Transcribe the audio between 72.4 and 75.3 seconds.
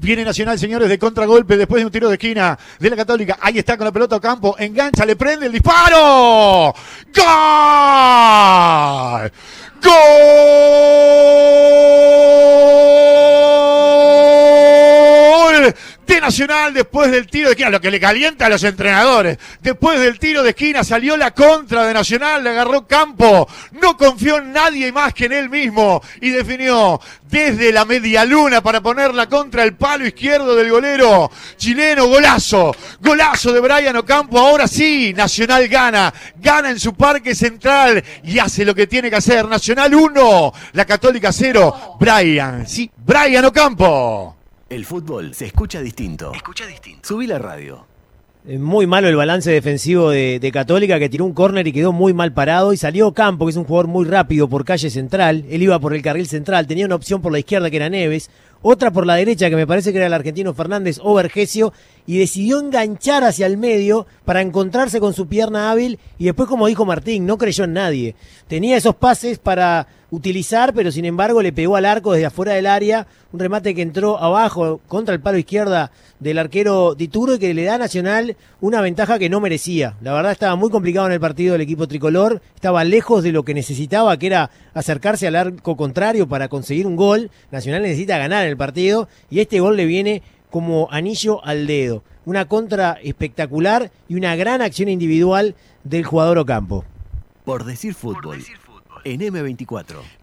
del área, un remate que entró abajo contra el